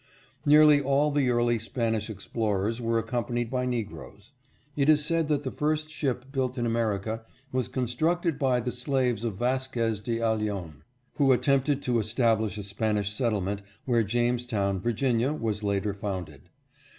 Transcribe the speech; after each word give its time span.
Nearly 0.47 0.81
all 0.81 1.11
the 1.11 1.29
early 1.29 1.59
Spanish 1.59 2.09
explorers 2.09 2.81
were 2.81 2.97
accompanied 2.97 3.51
by 3.51 3.67
Negroes. 3.67 4.31
It 4.75 4.89
is 4.89 5.05
said 5.05 5.27
that 5.27 5.43
the 5.43 5.51
first 5.51 5.91
ship 5.91 6.25
built 6.31 6.57
in 6.57 6.65
America 6.65 7.23
was 7.51 7.67
constructed 7.67 8.39
by 8.39 8.61
the 8.61 8.71
slaves 8.71 9.23
of 9.23 9.37
Vasquez 9.37 10.01
de 10.01 10.17
Ayllon, 10.17 10.81
who 11.17 11.31
attempted 11.31 11.83
to 11.83 11.99
establish 11.99 12.57
a 12.57 12.63
Spanish 12.63 13.13
settlement 13.13 13.61
where 13.85 14.01
Jamestown, 14.01 14.79
Virginia, 14.79 15.33
was 15.33 15.61
later 15.61 15.93
founded. 15.93 16.49